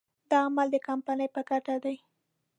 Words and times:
دا 0.29 0.37
عمل 0.45 0.67
د 0.71 0.77
کمپنۍ 0.87 1.27
په 1.35 1.41
ګټه 1.49 1.75
دی. 1.83 1.97